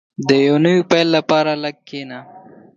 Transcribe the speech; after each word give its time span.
•د 0.27 0.29
یو 0.47 0.55
نوي 0.65 0.83
پیل 0.91 1.07
لپاره 1.17 1.51
لږ 1.63 1.75
کښېنه. 1.87 2.19